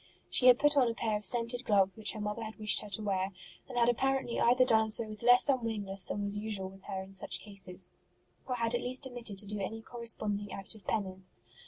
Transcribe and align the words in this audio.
She 0.31 0.47
had 0.47 0.57
put 0.57 0.75
on 0.75 0.87
a 0.89 0.95
pair 0.95 1.15
of 1.15 1.23
scented 1.23 1.63
gloves 1.63 1.95
which 1.95 2.13
her 2.13 2.19
mother 2.19 2.41
had 2.43 2.55
wished 2.57 2.79
her 2.79 2.89
to 2.89 3.03
wear, 3.03 3.31
and 3.69 3.77
had 3.77 3.87
appar 3.87 4.19
ently 4.19 4.41
either 4.41 4.65
done 4.65 4.89
so 4.89 5.03
with 5.07 5.21
less 5.21 5.47
unwillingness 5.47 6.05
than 6.05 6.23
was 6.23 6.35
usual 6.39 6.71
with 6.71 6.85
her 6.85 7.03
in 7.03 7.13
such 7.13 7.39
cases, 7.39 7.91
or 8.47 8.55
had 8.55 8.73
at 8.73 8.81
least 8.81 9.05
omitted 9.05 9.37
to 9.37 9.45
do 9.45 9.59
any 9.59 9.83
corresponding 9.83 10.51
act 10.51 10.73
of 10.73 10.87
penance. 10.87 11.43